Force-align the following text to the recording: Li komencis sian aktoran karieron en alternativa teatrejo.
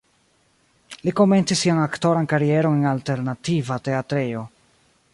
Li 1.07 1.13
komencis 1.19 1.61
sian 1.65 1.83
aktoran 1.83 2.31
karieron 2.33 2.81
en 2.81 2.91
alternativa 2.95 3.81
teatrejo. 3.91 4.47